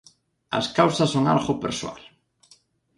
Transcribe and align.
As 0.59 0.65
causas 0.77 1.09
son 1.15 1.25
algo 1.33 1.59
persoal. 1.63 2.01